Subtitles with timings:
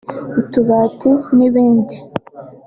[0.39, 1.95] utubati n’ibindi